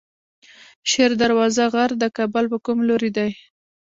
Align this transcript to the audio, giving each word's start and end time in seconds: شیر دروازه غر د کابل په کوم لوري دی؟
شیر 0.89 1.11
دروازه 1.21 1.63
غر 1.73 1.91
د 1.97 2.03
کابل 2.17 2.45
په 2.51 2.57
کوم 2.65 2.77
لوري 2.89 3.11
دی؟ 3.17 3.29